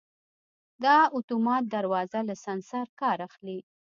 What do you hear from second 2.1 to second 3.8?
له سنسر کار اخلي.